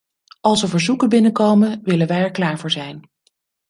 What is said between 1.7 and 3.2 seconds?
willen wij er klaar voor zijn.